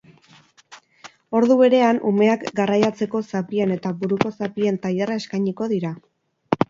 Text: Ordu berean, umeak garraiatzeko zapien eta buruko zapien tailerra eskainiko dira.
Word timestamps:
Ordu 1.39 1.57
berean, 1.59 1.99
umeak 2.11 2.47
garraiatzeko 2.61 3.21
zapien 3.35 3.75
eta 3.79 3.95
buruko 4.01 4.33
zapien 4.41 4.81
tailerra 4.87 5.19
eskainiko 5.23 5.69
dira. 5.77 5.93